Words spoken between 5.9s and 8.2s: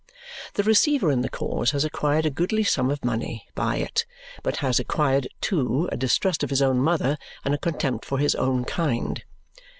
a distrust of his own mother and a contempt for